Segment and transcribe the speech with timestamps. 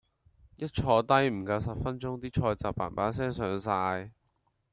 [0.55, 4.11] 一坐低唔夠十分鐘啲菜就砰砰聲上晒